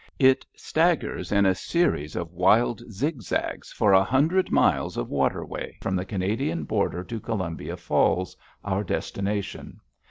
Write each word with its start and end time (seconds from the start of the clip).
It 0.17 0.43
staggers 0.55 1.31
in 1.31 1.45
a 1.45 1.53
series 1.53 2.15
of 2.15 2.33
wild 2.33 2.81
zigzags 2.91 3.71
for 3.71 3.93
a 3.93 4.03
hundred 4.03 4.49
miles 4.49 4.97
of 4.97 5.11
waterway 5.11 5.77
from 5.79 5.95
the 5.95 6.05
Canadian 6.05 6.63
border 6.63 7.03
to 7.03 7.19
Columbia 7.19 7.77
Falls, 7.77 8.35
our 8.63 8.83
destination. 8.83 9.79